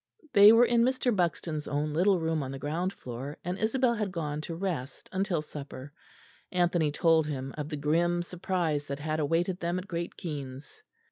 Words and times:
They 0.33 0.51
were 0.51 0.65
in 0.65 0.81
Mr. 0.81 1.15
Buxton's 1.15 1.67
own 1.67 1.93
little 1.93 2.19
room 2.19 2.41
on 2.41 2.49
the 2.49 2.57
ground 2.57 2.91
floor, 2.91 3.37
and 3.45 3.59
Isabel 3.59 3.93
had 3.93 4.11
gone 4.11 4.41
to 4.41 4.55
rest 4.55 5.07
until 5.11 5.43
supper. 5.43 5.93
Anthony 6.51 6.91
told 6.91 7.27
him 7.27 7.53
of 7.55 7.69
the 7.69 7.77
grim 7.77 8.23
surprise 8.23 8.87
that 8.87 8.97
had 8.97 9.19
awaited 9.19 9.59
them 9.59 9.77
at 9.77 9.87
Great 9.87 10.17
Keynes. 10.17 10.81